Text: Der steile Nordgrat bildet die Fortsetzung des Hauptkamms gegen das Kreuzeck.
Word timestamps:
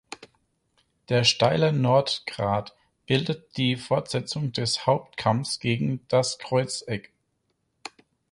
Der 1.09 1.23
steile 1.23 1.71
Nordgrat 1.73 2.75
bildet 3.05 3.55
die 3.55 3.75
Fortsetzung 3.75 4.51
des 4.51 4.87
Hauptkamms 4.87 5.59
gegen 5.59 6.07
das 6.07 6.39
Kreuzeck. 6.39 7.13